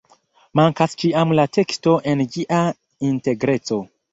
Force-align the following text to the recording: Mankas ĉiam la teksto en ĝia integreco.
Mankas 0.59 0.95
ĉiam 1.03 1.35
la 1.41 1.45
teksto 1.57 1.95
en 2.13 2.25
ĝia 2.37 2.65
integreco. 3.11 3.83